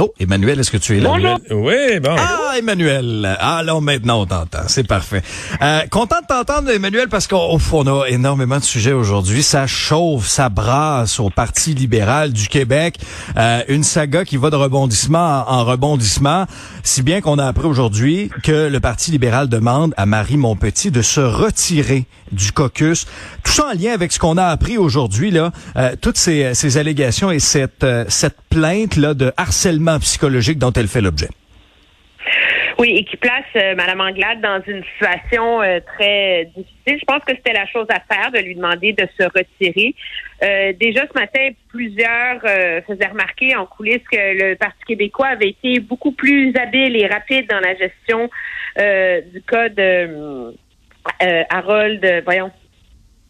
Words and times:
Oh, 0.00 0.12
Emmanuel, 0.20 0.60
est-ce 0.60 0.70
que 0.70 0.76
tu 0.76 0.96
es 0.96 1.00
là? 1.00 1.08
Bonjour. 1.08 1.38
Oui, 1.50 1.98
bon. 2.00 2.14
Ah, 2.16 2.52
Emmanuel. 2.56 3.36
Alors 3.40 3.82
maintenant, 3.82 4.20
on 4.20 4.26
t'entend. 4.26 4.62
C'est 4.68 4.86
parfait. 4.86 5.22
Euh, 5.60 5.80
content 5.90 6.20
de 6.22 6.26
t'entendre, 6.28 6.70
Emmanuel, 6.70 7.08
parce 7.08 7.26
qu'on 7.26 7.58
on 7.72 7.86
a 7.88 8.06
énormément 8.06 8.58
de 8.58 8.62
sujets 8.62 8.92
aujourd'hui. 8.92 9.42
Ça 9.42 9.66
chauffe, 9.66 10.28
ça 10.28 10.50
brasse 10.50 11.18
au 11.18 11.30
Parti 11.30 11.74
libéral 11.74 12.32
du 12.32 12.46
Québec. 12.46 12.98
Euh, 13.36 13.62
une 13.66 13.82
saga 13.82 14.24
qui 14.24 14.36
va 14.36 14.50
de 14.50 14.56
rebondissement 14.56 15.44
en, 15.48 15.52
en 15.52 15.64
rebondissement, 15.64 16.46
si 16.84 17.02
bien 17.02 17.20
qu'on 17.20 17.38
a 17.38 17.46
appris 17.46 17.66
aujourd'hui 17.66 18.30
que 18.44 18.68
le 18.68 18.78
Parti 18.78 19.10
libéral 19.10 19.48
demande 19.48 19.94
à 19.96 20.06
Marie 20.06 20.36
Montpetit 20.36 20.92
de 20.92 21.02
se 21.02 21.20
retirer 21.20 22.06
du 22.30 22.52
caucus. 22.52 23.06
Tout 23.42 23.52
ça 23.52 23.66
en 23.66 23.72
lien 23.72 23.94
avec 23.94 24.12
ce 24.12 24.20
qu'on 24.20 24.36
a 24.36 24.44
appris 24.44 24.78
aujourd'hui, 24.78 25.32
là, 25.32 25.50
euh, 25.76 25.96
toutes 26.00 26.18
ces, 26.18 26.54
ces 26.54 26.76
allégations 26.76 27.32
et 27.32 27.40
cette, 27.40 27.82
euh, 27.82 28.04
cette 28.08 28.36
plainte-là 28.50 29.14
de 29.14 29.32
harcèlement 29.36 29.87
psychologique 29.98 30.58
dont 30.58 30.72
elle 30.72 30.88
fait 30.88 31.00
l'objet. 31.00 31.28
Oui, 32.80 32.90
et 32.96 33.04
qui 33.04 33.16
place 33.16 33.42
euh, 33.56 33.74
Mme 33.74 34.00
Anglade 34.00 34.40
dans 34.40 34.62
une 34.68 34.84
situation 34.92 35.60
euh, 35.62 35.80
très 35.96 36.44
difficile. 36.56 36.98
Je 37.00 37.04
pense 37.06 37.24
que 37.24 37.34
c'était 37.34 37.52
la 37.52 37.66
chose 37.66 37.86
à 37.90 37.98
faire 38.14 38.30
de 38.30 38.38
lui 38.38 38.54
demander 38.54 38.92
de 38.92 39.04
se 39.18 39.24
retirer. 39.24 39.94
Euh, 40.44 40.72
déjà 40.78 41.00
ce 41.12 41.18
matin, 41.18 41.48
plusieurs 41.70 42.38
euh, 42.44 42.80
faisaient 42.86 43.08
remarquer 43.08 43.56
en 43.56 43.66
coulisses 43.66 44.06
que 44.12 44.50
le 44.50 44.54
Parti 44.54 44.78
québécois 44.86 45.28
avait 45.28 45.48
été 45.48 45.80
beaucoup 45.80 46.12
plus 46.12 46.54
habile 46.54 46.94
et 46.94 47.08
rapide 47.08 47.48
dans 47.50 47.58
la 47.58 47.74
gestion 47.74 48.30
euh, 48.78 49.22
du 49.32 49.42
cas 49.42 49.68
de 49.70 49.82
euh, 51.22 51.42
Harold, 51.50 52.22
voyons, 52.24 52.52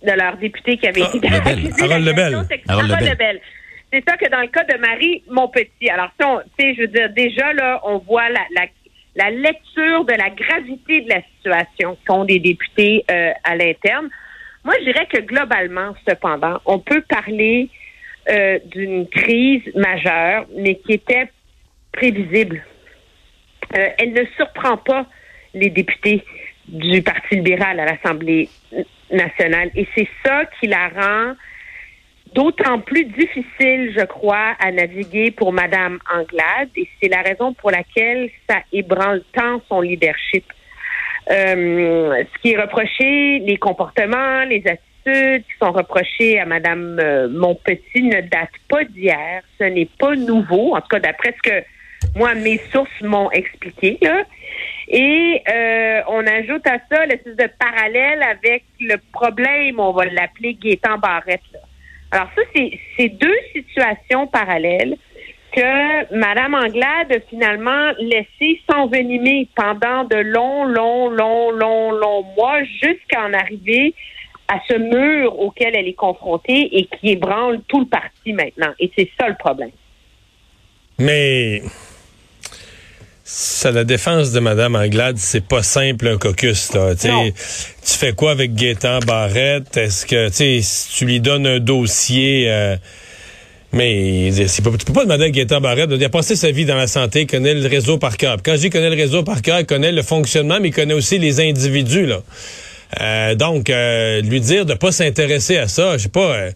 de 0.06 0.12
leur 0.12 0.36
député 0.36 0.76
qui 0.76 0.86
avait 0.88 1.00
Ah, 1.02 1.16
été 1.16 1.26
Lebel. 1.26 1.72
Harold 1.80 2.04
Lebel. 2.04 2.34
Harold 2.68 2.90
Lebel. 3.00 3.40
C'est 3.92 4.04
ça 4.06 4.16
que 4.16 4.28
dans 4.28 4.40
le 4.40 4.48
cas 4.48 4.64
de 4.64 4.76
Marie 4.78 5.22
Montpetit. 5.30 5.88
Alors, 5.90 6.10
si 6.18 6.26
on, 6.26 6.40
tu 6.40 6.46
sais, 6.60 6.74
je 6.74 6.82
veux 6.82 6.88
dire, 6.88 7.10
déjà 7.10 7.52
là, 7.54 7.80
on 7.84 7.98
voit 7.98 8.28
la, 8.28 8.44
la, 8.54 8.66
la 9.16 9.30
lecture 9.30 10.04
de 10.04 10.12
la 10.12 10.30
gravité 10.30 11.00
de 11.00 11.08
la 11.08 11.22
situation 11.36 11.96
qu'ont 12.06 12.24
des 12.24 12.38
députés 12.38 13.04
euh, 13.10 13.32
à 13.44 13.56
l'interne. 13.56 14.08
Moi, 14.64 14.74
je 14.80 14.84
dirais 14.84 15.06
que 15.06 15.20
globalement, 15.20 15.94
cependant, 16.06 16.60
on 16.66 16.78
peut 16.78 17.02
parler 17.08 17.70
euh, 18.28 18.58
d'une 18.66 19.08
crise 19.08 19.62
majeure, 19.74 20.46
mais 20.54 20.74
qui 20.74 20.92
était 20.92 21.30
prévisible. 21.92 22.62
Euh, 23.76 23.88
elle 23.98 24.12
ne 24.12 24.24
surprend 24.36 24.76
pas 24.76 25.06
les 25.54 25.70
députés 25.70 26.22
du 26.68 27.00
Parti 27.02 27.36
libéral 27.36 27.80
à 27.80 27.86
l'Assemblée 27.86 28.50
nationale. 29.10 29.70
Et 29.74 29.86
c'est 29.94 30.08
ça 30.24 30.44
qui 30.60 30.66
la 30.66 30.88
rend 30.88 31.34
d'autant 32.34 32.80
plus 32.80 33.04
difficile, 33.04 33.94
je 33.96 34.04
crois, 34.04 34.54
à 34.58 34.70
naviguer 34.72 35.30
pour 35.30 35.52
Madame 35.52 35.98
Anglade. 36.12 36.68
Et 36.76 36.88
c'est 37.00 37.08
la 37.08 37.22
raison 37.22 37.52
pour 37.54 37.70
laquelle 37.70 38.30
ça 38.48 38.58
ébranle 38.72 39.22
tant 39.32 39.60
son 39.68 39.80
leadership. 39.80 40.44
Euh, 41.30 42.24
ce 42.24 42.42
qui 42.42 42.52
est 42.52 42.60
reproché, 42.60 43.38
les 43.40 43.58
comportements, 43.58 44.44
les 44.44 44.62
attitudes 44.66 45.44
qui 45.44 45.58
sont 45.60 45.72
reprochés 45.72 46.38
à 46.38 46.46
Madame 46.46 46.98
euh, 47.00 47.28
Montpetit 47.28 48.02
ne 48.02 48.22
datent 48.22 48.50
pas 48.68 48.84
d'hier. 48.84 49.42
Ce 49.58 49.64
n'est 49.64 49.88
pas 49.98 50.14
nouveau, 50.14 50.74
en 50.74 50.80
tout 50.80 50.88
cas 50.88 51.00
d'après 51.00 51.34
ce 51.36 51.50
que 51.50 51.64
moi 52.16 52.34
mes 52.34 52.58
sources 52.72 53.00
m'ont 53.02 53.30
expliqué. 53.30 53.98
Là. 54.00 54.22
Et 54.88 55.42
euh, 55.48 56.00
on 56.08 56.26
ajoute 56.26 56.66
à 56.66 56.78
ça 56.90 57.04
l'espèce 57.06 57.36
de 57.36 57.48
parallèle 57.58 58.22
avec 58.22 58.64
le 58.80 58.96
problème, 59.12 59.78
on 59.78 59.92
va 59.92 60.06
l'appeler 60.06 60.54
Gaétan 60.54 60.98
Barrette. 60.98 61.42
Là. 61.52 61.60
Alors 62.10 62.28
ça, 62.34 62.42
c'est 62.96 63.08
deux 63.08 63.36
situations 63.52 64.26
parallèles 64.26 64.96
que 65.52 66.14
Madame 66.14 66.54
Anglade 66.54 67.12
a 67.12 67.20
finalement 67.28 67.90
laissé 67.98 68.60
s'envenimer 68.70 69.48
pendant 69.54 70.04
de 70.04 70.16
longs, 70.16 70.64
longs, 70.64 71.10
longs, 71.10 71.50
longs, 71.50 71.90
longs 71.92 72.22
mois 72.36 72.62
jusqu'à 72.64 73.24
en 73.24 73.32
arriver 73.32 73.94
à 74.48 74.60
ce 74.68 74.74
mur 74.74 75.38
auquel 75.38 75.76
elle 75.76 75.88
est 75.88 75.94
confrontée 75.94 76.78
et 76.78 76.84
qui 76.86 77.10
ébranle 77.10 77.60
tout 77.68 77.80
le 77.80 77.86
parti 77.86 78.32
maintenant. 78.32 78.72
Et 78.78 78.90
c'est 78.96 79.10
ça 79.18 79.28
le 79.28 79.36
problème. 79.36 79.70
Mais 80.98 81.62
ça, 83.30 83.70
la 83.70 83.84
défense 83.84 84.32
de 84.32 84.40
Mme 84.40 84.74
Anglade, 84.74 85.16
c'est 85.18 85.44
pas 85.44 85.62
simple 85.62 86.08
un 86.08 86.16
caucus. 86.16 86.72
Là. 86.72 86.94
Tu 86.94 87.02
sais, 87.02 87.08
Non. 87.08 87.30
tu 87.30 87.92
fais 87.94 88.14
quoi 88.14 88.30
avec 88.30 88.54
Gaétan 88.54 89.00
Barrette? 89.00 89.76
Est-ce 89.76 90.06
que 90.06 90.30
si 90.32 90.62
tu 90.96 91.04
lui 91.04 91.20
donnes 91.20 91.46
un 91.46 91.58
dossier 91.58 92.46
euh, 92.48 92.76
mais 93.70 94.32
c'est 94.32 94.62
pas, 94.64 94.70
tu 94.70 94.86
peux 94.86 94.94
pas 94.94 95.04
demander 95.04 95.24
à 95.26 95.30
Gaétan 95.30 95.60
Barrette. 95.60 95.90
Il 95.92 96.02
a 96.02 96.08
passé 96.08 96.36
sa 96.36 96.50
vie 96.50 96.64
dans 96.64 96.74
la 96.74 96.86
santé, 96.86 97.20
il 97.22 97.26
connaît 97.26 97.52
le 97.52 97.68
réseau 97.68 97.98
par 97.98 98.16
cœur. 98.16 98.36
Puis 98.36 98.44
Quand 98.44 98.56
je 98.56 98.62
dis 98.62 98.70
connaît 98.70 98.88
le 98.88 98.96
réseau 98.96 99.22
par 99.22 99.42
cœur, 99.42 99.60
il 99.60 99.66
connaît 99.66 99.92
le 99.92 100.02
fonctionnement, 100.02 100.58
mais 100.58 100.68
il 100.68 100.74
connaît 100.74 100.94
aussi 100.94 101.18
les 101.18 101.38
individus. 101.40 102.06
Là. 102.06 102.22
Euh, 103.02 103.34
donc, 103.34 103.68
euh, 103.68 104.22
lui 104.22 104.40
dire 104.40 104.64
de 104.64 104.72
pas 104.72 104.90
s'intéresser 104.90 105.58
à 105.58 105.68
ça, 105.68 105.98
je 105.98 106.04
sais 106.04 106.08
pas... 106.08 106.48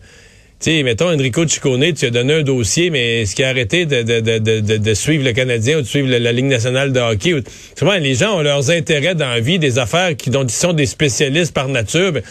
sais, 0.62 0.82
mettons, 0.82 1.10
Enrico 1.10 1.46
Ciccone, 1.46 1.92
tu 1.92 2.06
as 2.06 2.10
donné 2.10 2.34
un 2.34 2.42
dossier, 2.42 2.90
mais 2.90 3.22
est-ce 3.22 3.34
qu'il 3.34 3.44
a 3.44 3.48
arrêté 3.48 3.86
de, 3.86 4.02
de, 4.02 4.38
de, 4.38 4.76
de, 4.76 4.94
suivre 4.94 5.24
le 5.24 5.32
Canadien 5.32 5.78
ou 5.78 5.82
de 5.82 5.86
suivre 5.86 6.08
la, 6.08 6.18
la 6.18 6.32
Ligue 6.32 6.46
nationale 6.46 6.92
de 6.92 7.00
hockey? 7.00 7.34
Ou- 7.34 7.42
Souvent, 7.78 7.96
les 7.98 8.14
gens 8.14 8.38
ont 8.38 8.42
leurs 8.42 8.70
intérêts 8.70 9.14
dans 9.14 9.28
la 9.28 9.40
vie, 9.40 9.58
des 9.58 9.78
affaires 9.78 10.16
qui, 10.16 10.30
dont 10.30 10.44
ils 10.44 10.50
sont 10.50 10.72
des 10.72 10.86
spécialistes 10.86 11.52
par 11.54 11.68
nature. 11.68 12.12
Ben, 12.12 12.22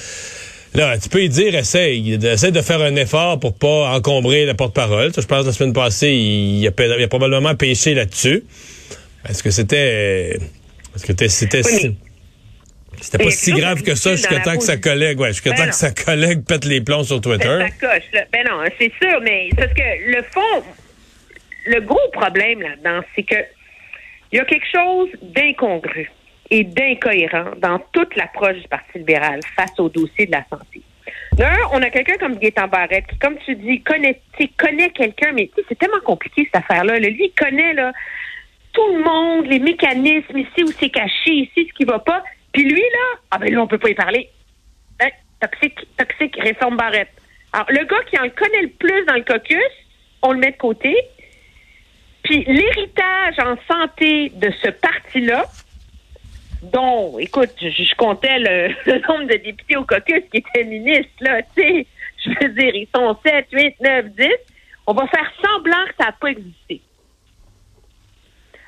Là, 0.73 0.97
tu 0.97 1.09
peux 1.09 1.19
lui 1.19 1.27
dire, 1.27 1.53
essaye, 1.53 2.17
essaye 2.23 2.53
de 2.53 2.61
faire 2.61 2.81
un 2.81 2.95
effort 2.95 3.39
pour 3.41 3.53
pas 3.53 3.93
encombrer 3.93 4.45
la 4.45 4.53
porte-parole. 4.53 5.11
Je 5.13 5.21
pense 5.25 5.41
que 5.41 5.47
la 5.47 5.51
semaine 5.51 5.73
passée, 5.73 6.11
il 6.11 6.65
a, 6.65 6.71
il 6.97 7.03
a 7.03 7.07
probablement 7.09 7.55
pêché 7.55 7.93
là-dessus. 7.93 8.45
Est-ce 9.27 9.43
que 9.43 9.51
c'était... 9.51 10.37
Est-ce 10.95 11.05
que 11.05 11.27
c'était... 11.27 11.61
C'était 13.01 13.23
pas 13.23 13.29
a 13.29 13.31
si 13.31 13.51
grave 13.51 13.81
que 13.81 13.95
ça 13.95 14.11
jusqu'à 14.11 14.39
temps 14.39 14.55
que 14.55 14.63
sa 14.63 14.77
collègue, 14.77 15.19
ouais, 15.19 15.29
jusqu'à 15.29 15.51
Ben 15.51 15.57
temps 15.57 15.67
que 15.67 15.75
sa 15.75 15.91
collègue 15.91 16.45
pète 16.45 16.65
les 16.65 16.81
plombs 16.81 17.03
sur 17.03 17.19
Twitter. 17.19 17.59
Ça 17.59 17.87
coche, 17.87 18.05
là. 18.13 18.21
Ben 18.31 18.45
non, 18.47 18.63
c'est 18.79 18.91
sûr, 19.01 19.19
mais 19.21 19.49
parce 19.57 19.73
que 19.73 19.81
le 20.05 20.23
fond, 20.23 20.63
le 21.65 21.81
gros 21.81 22.09
problème 22.13 22.61
là-dedans, 22.61 23.01
c'est 23.15 23.23
que 23.23 23.35
il 24.31 24.37
y 24.37 24.39
a 24.39 24.45
quelque 24.45 24.67
chose 24.71 25.09
d'incongru 25.21 26.09
et 26.49 26.63
d'incohérent 26.63 27.51
dans 27.57 27.79
toute 27.91 28.15
l'approche 28.15 28.57
du 28.57 28.67
Parti 28.67 28.99
libéral 28.99 29.39
face 29.55 29.77
au 29.79 29.89
dossier 29.89 30.25
de 30.25 30.31
la 30.31 30.45
santé. 30.49 30.81
D'un, 31.33 31.55
on 31.71 31.81
a 31.81 31.89
quelqu'un 31.89 32.17
comme 32.17 32.37
Gaétan 32.37 32.67
Barrette 32.67 33.07
qui, 33.07 33.17
comme 33.17 33.37
tu 33.45 33.55
dis, 33.55 33.81
connaît, 33.81 34.21
connaît 34.57 34.89
quelqu'un, 34.89 35.31
mais 35.33 35.49
c'est 35.67 35.77
tellement 35.77 36.01
compliqué 36.05 36.43
cette 36.45 36.63
affaire-là. 36.63 36.99
là. 36.99 37.09
Lui, 37.09 37.25
il 37.25 37.33
connaît 37.43 37.73
là, 37.73 37.93
tout 38.73 38.95
le 38.95 39.03
monde, 39.03 39.47
les 39.47 39.59
mécanismes, 39.59 40.37
ici 40.37 40.63
où 40.63 40.71
c'est 40.79 40.89
caché, 40.89 41.31
ici 41.31 41.67
ce 41.69 41.73
qui 41.73 41.85
va 41.85 41.99
pas. 41.99 42.23
Puis 42.51 42.63
lui, 42.63 42.81
là, 42.81 43.19
ah 43.31 43.37
ben 43.37 43.53
là, 43.53 43.61
on 43.61 43.67
peut 43.67 43.77
pas 43.77 43.89
y 43.89 43.95
parler. 43.95 44.29
Hein, 45.01 45.09
toxique, 45.39 45.79
toxique, 45.97 46.35
réforme 46.41 46.77
Barrette. 46.77 47.11
Alors, 47.53 47.67
le 47.69 47.85
gars 47.85 48.03
qui 48.09 48.17
en 48.17 48.29
connaît 48.29 48.61
le 48.61 48.69
plus 48.69 49.05
dans 49.05 49.15
le 49.15 49.23
caucus, 49.23 49.71
on 50.21 50.33
le 50.33 50.39
met 50.39 50.51
de 50.51 50.57
côté. 50.57 50.95
Puis 52.23 52.43
l'héritage 52.45 53.39
en 53.39 53.55
santé 53.67 54.29
de 54.29 54.51
ce 54.61 54.69
parti-là, 54.69 55.45
dont, 56.61 57.17
écoute, 57.19 57.51
je, 57.59 57.69
je 57.69 57.95
comptais 57.95 58.39
le, 58.39 58.67
le 58.85 58.99
nombre 59.07 59.31
de 59.31 59.37
députés 59.37 59.77
au 59.77 59.85
caucus 59.85 60.23
qui 60.31 60.37
étaient 60.37 60.63
ministres, 60.63 61.11
là, 61.21 61.41
tu 61.55 61.61
sais, 61.61 61.87
je 62.23 62.29
veux 62.29 62.53
dire, 62.53 62.75
ils 62.75 62.87
sont 62.95 63.17
7, 63.25 63.47
8, 63.51 63.75
9, 63.81 64.05
10. 64.15 64.27
On 64.87 64.93
va 64.93 65.07
faire 65.07 65.31
semblant 65.43 65.85
que 65.87 65.93
ça 65.99 66.05
n'a 66.05 66.11
pas 66.11 66.27
existé. 66.27 66.81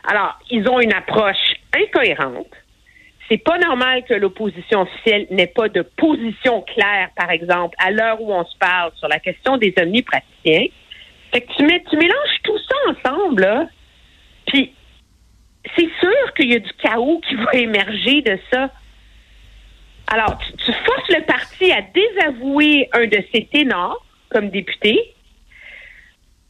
Alors, 0.06 0.40
ils 0.50 0.68
ont 0.68 0.80
une 0.80 0.94
approche 0.94 1.56
incohérente. 1.74 2.52
C'est 3.34 3.44
pas 3.44 3.58
normal 3.58 4.04
que 4.04 4.14
l'opposition 4.14 4.82
officielle 4.82 5.26
n'ait 5.32 5.48
pas 5.48 5.68
de 5.68 5.82
position 5.82 6.62
claire, 6.62 7.10
par 7.16 7.32
exemple, 7.32 7.76
à 7.80 7.90
l'heure 7.90 8.22
où 8.22 8.32
on 8.32 8.46
se 8.46 8.56
parle 8.60 8.92
sur 8.98 9.08
la 9.08 9.18
question 9.18 9.58
des 9.58 9.74
omnipraticiens. 9.76 10.68
Fait 11.32 11.42
que 11.42 11.52
tu, 11.54 11.64
mets, 11.64 11.84
tu 11.90 11.98
mélanges 11.98 12.42
tout 12.44 12.60
ça 12.60 12.76
ensemble, 12.92 13.42
là. 13.42 13.68
Puis, 14.46 14.72
c'est 15.76 15.90
sûr 16.00 16.34
qu'il 16.36 16.52
y 16.52 16.56
a 16.56 16.60
du 16.60 16.72
chaos 16.74 17.22
qui 17.28 17.34
va 17.34 17.54
émerger 17.54 18.22
de 18.22 18.38
ça. 18.52 18.70
Alors, 20.12 20.38
tu, 20.38 20.52
tu 20.58 20.72
forces 20.72 21.10
le 21.10 21.26
parti 21.26 21.72
à 21.72 21.82
désavouer 21.82 22.88
un 22.94 23.08
de 23.08 23.18
ses 23.34 23.46
ténors 23.46 24.06
comme 24.30 24.52
député. 24.52 25.16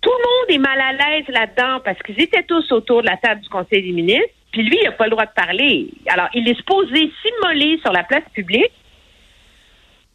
Tout 0.02 0.12
le 0.12 0.18
monde 0.18 0.50
est 0.50 0.68
mal 0.68 0.82
à 0.82 0.92
l'aise 0.92 1.28
là-dedans 1.30 1.80
parce 1.86 2.00
qu'ils 2.04 2.20
étaient 2.22 2.44
tous 2.44 2.70
autour 2.74 3.04
de 3.04 3.08
la 3.08 3.16
table 3.16 3.40
du 3.40 3.48
Conseil 3.48 3.84
des 3.84 3.94
ministres. 3.94 4.36
Puis 4.54 4.64
lui, 4.64 4.78
il 4.82 4.86
n'a 4.86 4.92
pas 4.94 5.06
le 5.06 5.10
droit 5.12 5.26
de 5.26 5.34
parler. 5.36 5.90
Alors, 6.08 6.30
il 6.34 6.48
est 6.48 6.56
supposé 6.56 7.12
s'immoler 7.22 7.80
sur 7.84 7.92
la 7.92 8.04
place 8.04 8.24
publique 8.34 8.72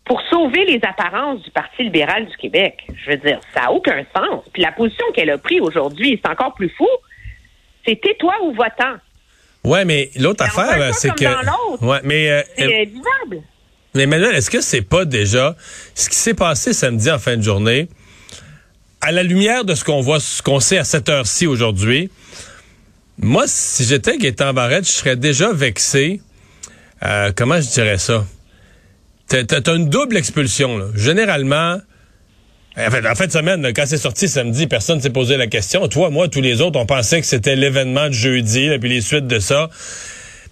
pour 0.05 0.23
sauver 0.31 0.65
les 0.65 0.81
apparences 0.89 1.43
du 1.43 1.51
Parti 1.51 1.83
libéral 1.83 2.25
du 2.27 2.37
Québec. 2.37 2.87
Je 3.05 3.11
veux 3.11 3.17
dire, 3.19 3.41
ça 3.53 3.63
n'a 3.63 3.73
aucun 3.73 4.03
sens. 4.17 4.45
Puis 4.53 4.63
la 4.63 4.73
position 4.73 5.05
qu'elle 5.15 5.29
a 5.31 5.37
prise 5.39 5.61
aujourd'hui, 5.61 6.19
c'est 6.23 6.31
encore 6.31 6.55
plus 6.55 6.71
fou. 6.71 6.89
C'est 7.87 8.01
tais-toi 8.01 8.33
ou 8.45 8.53
votant. 8.55 8.95
Ouais, 9.65 9.85
mais 9.85 10.09
l'autre 10.19 10.45
affaire, 10.45 10.95
c'est 10.95 11.15
que. 11.15 11.25
dans. 11.25 11.87
Ouais, 11.87 11.99
mais. 12.05 12.31
euh, 12.31 12.43
C'est 12.57 12.65
euh, 12.65 12.85
vivable. 12.85 13.45
Mais 13.95 14.05
Emmanuel, 14.05 14.35
est-ce 14.35 14.51
que 14.51 14.61
c'est 14.61 14.83
pas 14.83 15.05
déjà 15.05 15.57
ce 15.95 16.09
qui 16.09 16.17
s'est 16.17 16.35
passé 16.35 16.73
samedi 16.73 17.11
en 17.11 17.19
fin 17.19 17.37
de 17.37 17.43
journée, 17.43 17.89
à 19.01 19.11
la 19.13 19.23
lumière 19.23 19.65
de 19.65 19.75
ce 19.75 19.85
qu'on 19.85 20.01
voit, 20.01 20.21
ce 20.21 20.43
qu'on 20.43 20.61
sait 20.61 20.79
à 20.79 20.85
cette 20.85 21.09
heure-ci 21.09 21.47
aujourd'hui? 21.47 22.11
Moi, 23.21 23.45
si 23.47 23.85
j'étais 23.85 24.17
Gaétan 24.17 24.53
Barrette, 24.53 24.87
je 24.87 24.93
serais 24.93 25.17
déjà 25.17 25.53
vexé. 25.53 26.21
Euh, 27.05 27.33
comment 27.35 27.61
je 27.61 27.69
dirais 27.69 27.99
ça? 27.99 28.25
T'as 29.27 29.45
t'as 29.45 29.75
une 29.75 29.89
double 29.89 30.17
expulsion. 30.17 30.79
Là. 30.79 30.87
Généralement, 30.95 31.79
en 32.77 32.91
fait, 32.91 33.07
en 33.07 33.15
fin 33.15 33.27
de 33.27 33.33
semaine, 33.33 33.61
là, 33.61 33.73
quand 33.73 33.85
c'est 33.87 33.99
sorti 33.99 34.29
samedi, 34.29 34.69
personne 34.69 34.99
ne 34.99 35.03
s'est 35.03 35.11
posé 35.11 35.37
la 35.37 35.49
question. 35.49 35.87
Toi, 35.89 36.11
moi, 36.11 36.29
tous 36.29 36.41
les 36.41 36.61
autres, 36.61 36.79
on 36.79 36.87
pensait 36.87 37.21
que 37.21 37.27
c'était 37.27 37.57
l'événement 37.57 38.07
de 38.07 38.13
jeudi, 38.13 38.69
là, 38.69 38.79
puis 38.79 38.89
les 38.89 39.01
suites 39.01 39.27
de 39.27 39.41
ça. 39.41 39.69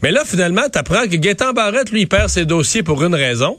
Mais 0.02 0.10
là, 0.10 0.24
finalement, 0.24 0.68
t'apprends 0.68 1.04
que 1.04 1.16
Gaétan 1.16 1.52
Barrette, 1.52 1.90
lui, 1.92 2.02
il 2.02 2.08
perd 2.08 2.28
ses 2.28 2.44
dossiers 2.44 2.82
pour 2.82 3.02
une 3.04 3.14
raison. 3.14 3.58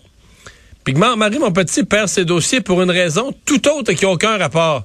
Puis 0.84 0.94
que 0.94 1.00
Marie, 1.00 1.40
mon 1.40 1.52
petit, 1.52 1.84
perd 1.84 2.08
ses 2.08 2.26
dossiers 2.26 2.62
pour 2.62 2.82
une 2.82 2.92
raison 2.92 3.34
tout 3.46 3.68
autre 3.70 3.94
qui 3.94 4.06
n'a 4.06 4.12
aucun 4.12 4.38
rapport. 4.38 4.84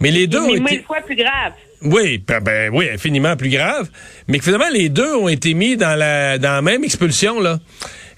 Mais 0.00 0.10
les 0.10 0.26
deux 0.26 0.40
ont 0.40 0.46
Mais 0.46 0.58
été... 0.58 0.70
mille 0.70 0.84
fois 0.84 1.00
plus 1.00 1.16
grave. 1.16 1.52
Oui, 1.82 2.22
ben, 2.26 2.40
ben, 2.40 2.70
oui, 2.72 2.88
infiniment 2.92 3.36
plus 3.36 3.50
grave. 3.50 3.88
Mais 4.26 4.38
que 4.38 4.44
finalement, 4.44 4.68
les 4.72 4.88
deux 4.88 5.14
ont 5.14 5.28
été 5.28 5.54
mis 5.54 5.76
dans 5.76 5.96
la, 5.96 6.38
dans 6.38 6.52
la 6.52 6.62
même 6.62 6.84
expulsion, 6.84 7.40
là. 7.40 7.58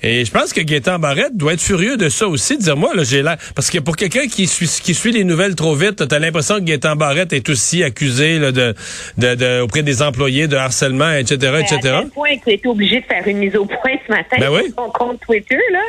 Et 0.03 0.25
je 0.25 0.31
pense 0.31 0.55
que 0.55 0.63
Gaétan 0.63 0.99
Barrette 0.99 1.37
doit 1.37 1.53
être 1.53 1.61
furieux 1.61 1.99
de 1.99 2.09
ça 2.09 2.27
aussi, 2.27 2.57
de 2.57 2.63
dire 2.63 2.75
moi 2.75 2.95
là 2.95 3.03
j'ai 3.05 3.23
l'air 3.23 3.37
parce 3.55 3.71
que 3.71 3.79
pour 3.79 3.97
quelqu'un 3.97 4.29
qui 4.29 4.47
suit 4.47 4.67
qui 4.83 4.95
suit 4.95 5.13
les 5.13 5.25
nouvelles 5.25 5.55
trop 5.55 5.75
vite, 5.75 6.09
t'as 6.09 6.19
l'impression 6.19 6.55
que 6.55 6.63
Gaétan 6.63 6.97
Barrette 6.97 7.35
est 7.35 7.47
aussi 7.51 7.85
accusé 7.85 8.39
là, 8.39 8.51
de, 8.51 8.75
de, 9.19 9.35
de 9.35 9.61
auprès 9.61 9.83
des 9.83 10.01
employés 10.01 10.49
de 10.49 10.57
harcèlement, 10.57 11.13
etc., 11.13 11.53
Mais 11.53 11.61
etc. 11.61 11.77
À 11.77 12.01
tel 12.01 12.09
point 12.09 12.37
qu'il 12.39 12.53
a 12.53 12.55
été 12.55 12.69
obligé 12.69 13.01
de 13.01 13.05
faire 13.05 13.29
une 13.29 13.39
mise 13.39 13.55
au 13.57 13.67
point 13.67 13.93
ce 14.07 14.11
matin 14.11 14.37
Ben 14.39 14.51
oui. 14.51 14.65
sur 14.69 14.77
son 14.77 14.91
compte 14.91 15.21
Twitter, 15.21 15.59
là. 15.71 15.83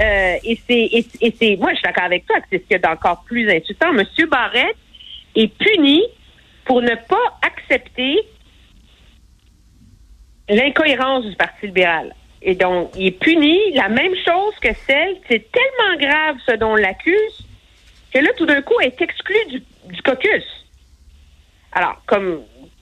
Euh, 0.00 0.36
et 0.44 0.58
c'est, 0.66 0.88
et, 1.20 1.34
c'est, 1.38 1.56
moi, 1.56 1.70
je 1.72 1.76
suis 1.76 1.84
d'accord 1.84 2.04
avec 2.04 2.26
toi 2.26 2.36
que 2.40 2.46
c'est 2.50 2.58
ce 2.58 2.62
qu'il 2.62 2.72
y 2.72 2.74
a 2.76 2.78
d'encore 2.78 3.22
plus 3.26 3.50
insultant. 3.50 3.92
Monsieur 3.92 4.26
Barrette 4.26 4.76
est 5.36 5.52
puni 5.58 6.02
pour 6.64 6.82
ne 6.82 6.94
pas 6.94 7.38
accepter 7.42 8.16
l'incohérence 10.48 11.24
du 11.26 11.36
Parti 11.36 11.66
libéral. 11.66 12.14
Et 12.42 12.54
donc, 12.54 12.90
il 12.96 13.06
est 13.06 13.10
puni 13.12 13.58
la 13.74 13.88
même 13.88 14.14
chose 14.24 14.54
que 14.60 14.68
celle, 14.86 15.16
c'est 15.28 15.50
tellement 15.52 15.96
grave 16.00 16.36
ce 16.46 16.56
dont 16.56 16.72
on 16.72 16.76
l'accuse, 16.76 17.46
que 18.12 18.18
là, 18.18 18.30
tout 18.36 18.46
d'un 18.46 18.62
coup, 18.62 18.74
elle 18.80 18.88
est 18.88 19.00
exclu 19.00 19.36
du, 19.48 19.62
du 19.92 20.02
caucus. 20.02 20.44
Alors, 21.72 22.02
comme, 22.06 22.40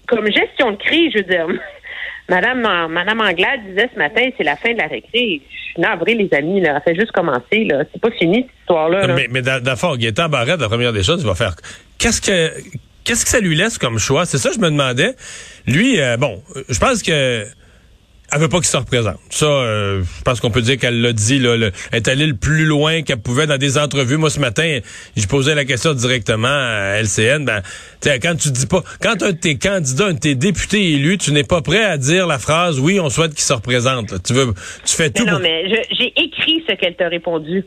comme 0.09 0.27
gestion 0.33 0.73
de 0.73 0.77
crise, 0.77 1.13
je 1.13 1.19
veux 1.19 1.25
dire, 1.25 1.47
Madame, 2.29 2.63
Madame 2.91 3.21
Anglade 3.21 3.61
disait 3.67 3.91
ce 3.93 3.99
matin, 3.99 4.23
c'est 4.39 4.45
la 4.45 4.57
fin 4.57 4.73
de 4.73 4.79
la 4.79 4.87
récré. 4.87 5.43
Je 5.51 5.57
suis 5.73 5.81
navrée, 5.81 6.15
les 6.15 6.33
amis, 6.33 6.61
là. 6.61 6.75
Ça 6.75 6.81
fait 6.81 6.95
juste 6.95 7.13
commencer, 7.13 7.65
là. 7.65 7.85
C'est 7.93 8.01
pas 8.01 8.11
fini, 8.13 8.43
cette 8.43 8.61
histoire-là. 8.61 9.07
là. 9.07 9.15
Mais, 9.15 9.29
mais 9.31 9.43
fond, 9.77 9.97
Gaétan 9.97 10.29
Barrette, 10.29 10.61
la 10.61 10.69
première 10.69 10.93
des 10.93 11.03
choses, 11.03 11.21
il 11.21 11.27
va 11.27 11.35
faire. 11.35 11.55
Qu'est-ce 11.99 12.21
que 12.21 12.53
qu'est-ce 13.05 13.25
que 13.25 13.31
ça 13.31 13.41
lui 13.41 13.57
laisse 13.57 13.79
comme 13.79 13.99
choix? 13.99 14.27
C'est 14.27 14.39
ça 14.39 14.51
que 14.51 14.55
je 14.57 14.61
me 14.61 14.71
demandais. 14.71 15.15
Lui, 15.67 16.01
euh, 16.01 16.17
bon, 16.17 16.43
je 16.69 16.79
pense 16.79 17.03
que 17.03 17.45
elle 18.33 18.39
veut 18.39 18.49
pas 18.49 18.59
qu'il 18.59 18.67
se 18.69 18.77
représente. 18.77 19.19
Ça, 19.31 19.47
euh, 19.47 20.03
je 20.05 20.23
pense 20.23 20.39
qu'on 20.39 20.53
peut 20.53 20.63
dire 20.63 20.79
qu'elle 20.79 21.01
l'a 21.01 21.13
dit. 21.13 21.41
Là, 21.41 21.57
le- 21.57 21.73
elle 21.91 21.97
est 21.97 22.07
allée 22.09 22.29
le 22.29 22.37
plus 22.37 22.65
loin 22.65 23.03
qu'elle 23.03 23.19
pouvait 23.19 23.49
dans 23.49 23.59
des 23.59 23.77
entrevues. 23.77 24.19
Moi, 24.19 24.31
ce 24.31 24.39
matin, 24.39 24.79
je 25.17 25.27
posais 25.27 25.57
la 25.57 25.65
question 25.65 25.95
directement 25.95 26.47
à 26.47 27.01
LCN. 27.03 27.45
Ben, 27.45 27.61
tu 28.01 28.09
sais, 28.09 28.21
quand 28.21 28.37
tu 28.37 28.53
dis 28.53 28.67
pas, 28.67 28.85
quand 29.03 29.21
un 29.25 29.33
de 29.33 29.37
tes 29.37 29.59
candidats, 29.59 30.07
un 30.07 30.13
de 30.13 30.19
tes 30.21 30.37
députés 30.37 30.93
élus, 30.93 31.19
tu 31.19 31.33
n'es 31.33 31.43
pas 31.43 31.61
prêt 31.61 31.83
à 31.83 31.97
dire 31.99 32.29
la 32.29 32.39
phrase 32.39 32.79
"Oui, 32.79 33.01
on 33.01 33.11
souhaite 33.11 33.35
qu'il 33.35 33.43
se 33.43 33.53
représente." 33.53 34.13
là. 34.13 34.19
Tu 34.25 34.33
veux, 34.33 34.55
tu 34.87 34.95
fais 34.95 35.11
tout. 35.11 35.25
Non, 35.25 35.33
pour- 35.33 35.41
mais 35.41 35.65
j'ai 35.91 36.13
écrit 36.17 36.63
ce 36.69 36.75
qu'elle 36.77 36.95
t'a 36.95 37.09
répondu. 37.09 37.65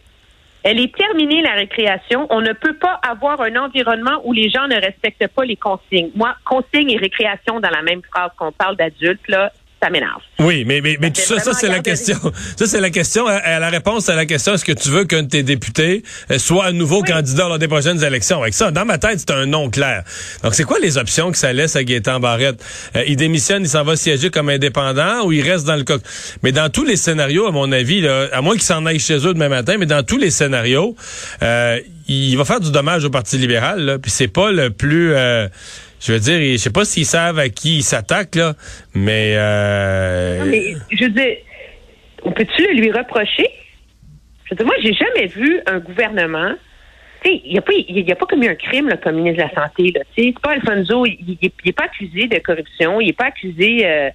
Elle 0.63 0.79
est 0.79 0.95
terminée, 0.95 1.41
la 1.41 1.53
récréation. 1.53 2.25
On 2.29 2.39
ne 2.39 2.53
peut 2.53 2.75
pas 2.75 2.99
avoir 3.07 3.41
un 3.41 3.55
environnement 3.57 4.21
où 4.23 4.31
les 4.31 4.49
gens 4.49 4.67
ne 4.67 4.75
respectent 4.75 5.27
pas 5.27 5.43
les 5.43 5.57
consignes. 5.57 6.09
Moi, 6.15 6.35
consignes 6.45 6.89
et 6.89 6.97
récréation 6.97 7.59
dans 7.59 7.69
la 7.69 7.81
même 7.81 8.01
phrase 8.01 8.31
qu'on 8.37 8.53
parle 8.53 8.77
d'adultes, 8.77 9.27
là, 9.27 9.51
ça 9.83 9.89
m'énerve. 9.89 10.21
Oui, 10.39 10.63
mais, 10.65 10.79
mais, 10.81 10.97
mais 11.01 11.11
tout 11.11 11.21
ça, 11.21 11.39
ça 11.47 11.53
c'est 11.53 11.67
la 11.67 11.79
question. 11.79 12.17
Ça, 12.55 12.65
c'est 12.67 12.79
la 12.79 12.89
question. 12.89 13.27
À, 13.27 13.33
à 13.33 13.59
la 13.59 13.69
réponse 13.69 14.07
à 14.07 14.15
la 14.15 14.25
question, 14.25 14.53
est-ce 14.53 14.63
que 14.63 14.71
tu 14.71 14.89
veux 14.89 15.03
qu'un 15.03 15.23
de 15.23 15.27
tes 15.27 15.43
députés 15.43 16.03
euh, 16.31 16.39
soit 16.39 16.67
un 16.67 16.71
nouveau 16.71 17.01
Oui. 17.01 17.09
candidat 17.09 17.47
lors 17.49 17.59
des 17.59 17.67
prochaines 17.67 18.01
élections? 18.03 18.41
Avec 18.41 18.53
ça, 18.53 18.71
dans 18.71 18.85
ma 18.85 18.97
tête, 18.97 19.19
c'est 19.19 19.31
un 19.31 19.45
non 19.45 19.69
clair. 19.69 20.03
Donc, 20.43 20.55
c'est 20.55 20.63
quoi 20.63 20.79
les 20.79 20.97
options 20.97 21.31
que 21.31 21.37
ça 21.37 21.51
laisse 21.51 21.75
à 21.75 21.83
Gaétan 21.83 22.19
Barrette? 22.19 22.63
Euh, 22.95 23.03
il 23.07 23.17
démissionne, 23.17 23.63
il 23.63 23.69
s'en 23.69 23.83
va 23.83 23.95
siéger 23.97 24.29
comme 24.29 24.49
indépendant 24.49 25.25
ou 25.25 25.31
il 25.33 25.41
reste 25.41 25.65
dans 25.65 25.75
le 25.75 25.83
coq? 25.83 26.01
Mais 26.43 26.51
dans 26.53 26.69
tous 26.69 26.85
les 26.85 26.95
scénarios, 26.95 27.47
à 27.47 27.51
mon 27.51 27.71
avis, 27.71 27.99
là, 28.01 28.27
à 28.31 28.41
moins 28.41 28.53
qu'il 28.53 28.63
s'en 28.63 28.85
aille 28.85 28.99
chez 28.99 29.17
eux 29.27 29.33
demain 29.33 29.49
matin, 29.49 29.75
mais 29.77 29.85
dans 29.85 30.03
tous 30.03 30.17
les 30.17 30.31
scénarios, 30.31 30.95
euh, 31.41 31.79
il 32.07 32.35
va 32.37 32.45
faire 32.45 32.59
du 32.59 32.71
dommage 32.71 33.03
au 33.05 33.09
Parti 33.09 33.37
libéral, 33.37 33.81
là, 33.81 33.99
puis 33.99 34.11
c'est 34.11 34.27
pas 34.27 34.51
le 34.51 34.69
plus... 34.69 35.13
euh, 35.13 35.47
je 36.05 36.13
veux 36.13 36.19
dire, 36.19 36.39
je 36.53 36.57
sais 36.57 36.69
pas 36.71 36.85
s'ils 36.85 37.05
savent 37.05 37.39
à 37.39 37.49
qui 37.49 37.77
ils 37.77 37.83
s'attaquent, 37.83 38.35
là, 38.35 38.53
mais... 38.93 39.33
Euh, 39.37 40.39
Non, 40.39 40.45
mais, 40.45 40.73
je 40.91 41.03
veux 41.05 41.09
dire, 41.11 41.37
on 42.23 42.31
peut-tu 42.31 42.61
le 42.67 42.73
lui 42.81 42.91
reprocher? 42.91 43.47
Je 44.45 44.49
veux 44.51 44.57
dire, 44.57 44.65
moi, 44.65 44.75
j'ai 44.83 44.93
jamais 44.93 45.27
vu 45.27 45.59
un 45.65 45.79
gouvernement. 45.79 46.51
Tu 47.23 47.29
sais, 47.31 47.41
il 47.45 47.53
n'y 47.53 47.57
a, 47.57 47.61
pas- 47.61 47.71
il 47.73 47.99
y 48.07 48.11
a 48.11 48.15
pas 48.15 48.25
commis 48.25 48.47
un 48.49 48.55
crime, 48.55 48.89
le 48.89 48.97
comme 48.97 49.15
ministre 49.15 49.43
de 49.43 49.49
la 49.49 49.63
Santé. 49.63 49.91
Là, 49.95 50.01
tu 50.15 50.23
sais, 50.23 50.33
c'est 50.35 50.39
pas 50.41 50.51
Alfonso, 50.51 51.05
il 51.05 51.37
n'est 51.65 51.71
pas 51.71 51.85
accusé 51.85 52.27
de 52.27 52.37
corruption, 52.39 52.99
il 52.99 53.07
n'est 53.07 53.13
pas 53.13 53.27
accusé. 53.27 53.85
Euh, 53.85 54.09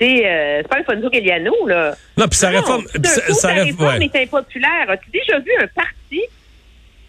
tu 0.00 0.06
sais, 0.06 0.22
euh, 0.26 0.58
c'est 0.62 0.68
pas 0.68 0.76
Alfonso 0.76 1.10
Galliano, 1.10 1.66
là. 1.66 1.94
Non, 2.16 2.26
puis 2.28 2.38
sa 2.38 2.48
réforme... 2.48 2.84
sa- 3.04 3.52
réforme 3.52 3.98
ouais. 3.98 4.04
est 4.12 4.22
impopulaire. 4.22 4.88
As-tu 4.88 5.10
déjà 5.10 5.38
vu 5.38 5.50
un 5.62 5.66
parti 5.68 6.22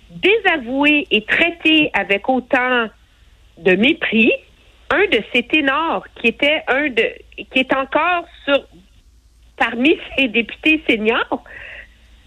désavoué 0.09 1.07
et 1.11 1.23
traité 1.25 1.89
avec 1.93 2.27
autant 2.29 2.87
de 3.59 3.71
mépris 3.75 4.31
un 4.89 5.05
de 5.11 5.21
ses 5.33 5.43
ténors 5.43 6.05
qui 6.21 6.27
était 6.27 6.61
un 6.67 6.89
de 6.89 7.03
qui 7.51 7.59
est 7.59 7.73
encore 7.73 8.25
sur 8.45 8.65
parmi 9.57 9.97
ses 10.17 10.27
députés 10.27 10.81
seniors? 10.89 11.43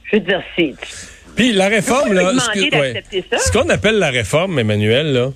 Je 0.05 0.17
veux 0.17 0.23
dire, 0.23 0.43
c'est 0.57 0.75
Puis 1.37 1.53
la 1.53 1.69
réforme, 1.69 2.13
là, 2.13 2.33
ce 2.39 2.51
que- 2.51 2.77
ouais. 2.79 3.03
ce 3.39 3.53
qu'on 3.53 3.69
appelle 3.69 3.99
la 3.99 4.11
réforme, 4.11 4.59
Emmanuel, 4.59 5.13
là, 5.13 5.31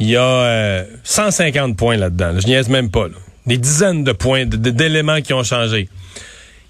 il 0.00 0.10
y 0.10 0.16
a 0.16 0.22
euh, 0.22 0.84
150 1.04 1.76
points 1.76 1.96
là-dedans. 1.96 2.32
là. 2.32 2.40
Je 2.40 2.46
niaise 2.46 2.68
même 2.68 2.90
pas. 2.90 3.06
là. 3.08 3.14
Des 3.46 3.56
dizaines 3.58 4.02
de 4.02 4.10
points, 4.12 4.44
d'éléments 4.44 5.20
qui 5.22 5.32
ont 5.32 5.44
changé. 5.44 5.88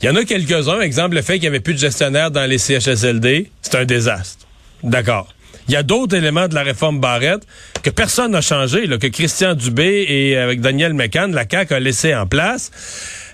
Il 0.03 0.07
y 0.07 0.11
en 0.11 0.17
a 0.17 0.25
quelques-uns. 0.25 0.83
Exemple, 0.83 1.15
le 1.17 1.23
fait 1.23 1.35
qu'il 1.35 1.43
n'y 1.43 1.47
avait 1.49 1.61
plus 1.61 1.73
de 1.73 1.79
gestionnaire 1.79 2.31
dans 2.31 2.45
les 2.45 2.59
CHSLD, 2.59 3.51
c'est 3.63 3.77
un 3.77 3.87
désastre. 3.87 4.47
D'accord. 4.83 5.29
Il 5.69 5.73
y 5.73 5.77
a 5.77 5.83
d'autres 5.83 6.17
éléments 6.17 6.49
de 6.49 6.55
la 6.55 6.63
réforme 6.63 7.01
Barrette 7.01 7.47
que 7.83 7.91
personne 7.91 8.33
n'a 8.33 8.41
changé, 8.41 8.87
là, 8.87 8.99
que 8.99 9.09
Christian 9.09 9.55
Dubé 9.55 10.07
et 10.09 10.37
avec 10.37 10.61
Daniel 10.61 10.95
McCann, 10.95 11.33
la 11.33 11.45
CAQ 11.49 11.75
a 11.75 11.81
laissé 11.81 12.15
en 12.15 12.27
place. 12.27 12.71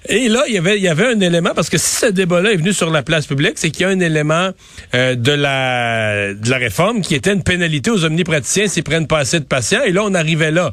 Et 0.08 0.28
là, 0.28 0.44
il 0.48 0.54
y 0.54 0.58
avait, 0.58 0.80
y 0.80 0.88
avait 0.88 1.06
un 1.06 1.20
élément, 1.20 1.52
parce 1.54 1.70
que 1.70 1.78
si 1.78 1.96
ce 1.96 2.06
débat-là 2.06 2.52
est 2.52 2.56
venu 2.56 2.72
sur 2.72 2.90
la 2.90 3.02
place 3.02 3.26
publique, 3.26 3.52
c'est 3.56 3.70
qu'il 3.70 3.82
y 3.82 3.84
a 3.84 3.88
un 3.88 4.00
élément 4.00 4.50
euh, 4.94 5.14
de 5.14 5.32
la 5.32 6.34
de 6.34 6.50
la 6.50 6.56
réforme 6.58 7.02
qui 7.02 7.14
était 7.14 7.32
une 7.32 7.42
pénalité 7.42 7.90
aux 7.90 8.04
omnipraticiens 8.04 8.66
s'ils 8.66 8.82
prennent 8.82 9.06
pas 9.06 9.18
assez 9.18 9.38
de 9.38 9.44
patients. 9.44 9.82
Et 9.84 9.92
là, 9.92 10.02
on 10.04 10.14
arrivait 10.14 10.50
là. 10.50 10.72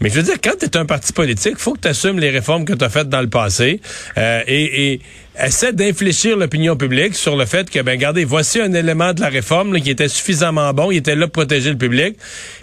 Mais 0.00 0.08
je 0.08 0.14
veux 0.14 0.22
dire, 0.22 0.36
quand 0.42 0.58
tu 0.58 0.66
es 0.66 0.76
un 0.76 0.86
parti 0.86 1.12
politique, 1.12 1.58
faut 1.58 1.74
que 1.74 1.80
tu 1.80 1.88
assumes 1.88 2.18
les 2.18 2.30
réformes 2.30 2.64
que 2.64 2.72
tu 2.72 2.84
as 2.84 2.88
faites 2.88 3.08
dans 3.08 3.20
le 3.20 3.28
passé 3.28 3.80
euh, 4.16 4.42
et, 4.46 4.92
et 4.92 5.00
essaie 5.40 5.72
d'infléchir 5.72 6.36
l'opinion 6.36 6.76
publique 6.76 7.14
sur 7.14 7.36
le 7.36 7.46
fait 7.46 7.70
que, 7.70 7.80
ben, 7.80 7.92
regardez, 7.92 8.24
voici 8.24 8.60
un 8.60 8.72
élément 8.72 9.12
de 9.12 9.20
la 9.20 9.28
réforme 9.28 9.72
là, 9.72 9.80
qui 9.80 9.90
était 9.90 10.08
suffisamment 10.08 10.72
bon, 10.72 10.90
il 10.90 10.98
était 10.98 11.14
là 11.14 11.26
pour 11.26 11.44
protéger 11.44 11.70
le 11.70 11.78
public, 11.78 12.16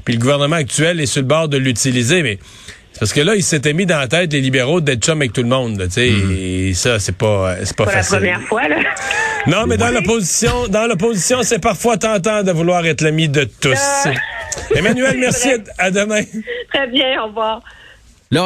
puis 0.06 0.14
le 0.14 0.20
gouvernement 0.20 0.56
actuel 0.56 1.00
est 1.00 1.06
sur 1.06 1.22
le 1.22 1.28
bord 1.28 1.50
de 1.50 1.58
l'utiliser, 1.58 2.22
mais 2.22 2.38
parce 2.98 3.14
que 3.14 3.22
là, 3.22 3.36
il 3.36 3.44
s'était 3.44 3.74
mis 3.74 3.86
dans 3.86 4.00
la 4.00 4.08
tête 4.08 4.34
les 4.34 4.42
libéraux 4.42 4.82
d'être 4.82 5.04
chum 5.06 5.22
avec 5.22 5.34
tout 5.34 5.44
le 5.44 5.48
monde, 5.48 5.82
tu 5.86 5.92
sais, 5.92 6.10
et 6.10 6.74
ça, 6.74 7.00
c'est 7.00 7.16
pas, 7.16 7.56
c'est 7.64 7.76
pas, 7.76 7.86
pas 7.86 7.96
la 7.96 8.04
première 8.04 8.42
fois, 8.42 8.68
là. 8.68 8.78
Non, 9.48 9.66
mais 9.68 9.78
dans 9.78 9.90
l'opposition, 9.90 10.68
dans 10.68 10.86
l'opposition, 10.88 11.44
c'est 11.44 11.60
parfois 11.60 11.98
tentant 11.98 12.44
de 12.44 12.52
vouloir 12.52 12.86
être 12.86 13.02
l'ami 13.02 13.30
de 13.30 13.48
tous. 13.62 13.78
Euh. 14.06 14.76
Emmanuel, 14.76 15.18
merci, 15.20 15.50
à 15.78 15.92
demain. 15.92 16.24
Très 16.74 16.88
bien, 16.88 17.22
au 17.22 17.28
revoir. 17.28 17.62